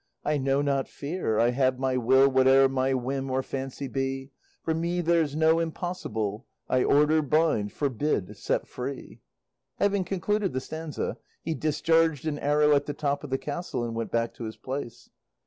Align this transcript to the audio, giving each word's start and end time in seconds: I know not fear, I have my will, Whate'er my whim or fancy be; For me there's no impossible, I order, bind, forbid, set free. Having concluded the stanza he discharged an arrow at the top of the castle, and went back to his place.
I 0.25 0.39
know 0.39 0.63
not 0.63 0.87
fear, 0.87 1.37
I 1.37 1.51
have 1.51 1.77
my 1.77 1.95
will, 1.95 2.27
Whate'er 2.27 2.67
my 2.67 2.95
whim 2.95 3.29
or 3.29 3.43
fancy 3.43 3.87
be; 3.87 4.31
For 4.63 4.73
me 4.73 4.99
there's 4.99 5.35
no 5.35 5.59
impossible, 5.59 6.47
I 6.67 6.83
order, 6.83 7.21
bind, 7.21 7.71
forbid, 7.71 8.35
set 8.35 8.65
free. 8.67 9.21
Having 9.75 10.05
concluded 10.05 10.53
the 10.53 10.59
stanza 10.59 11.17
he 11.43 11.53
discharged 11.53 12.25
an 12.25 12.39
arrow 12.39 12.73
at 12.73 12.87
the 12.87 12.95
top 12.95 13.23
of 13.23 13.29
the 13.29 13.37
castle, 13.37 13.83
and 13.83 13.93
went 13.93 14.09
back 14.09 14.33
to 14.33 14.45
his 14.45 14.57
place. 14.57 15.11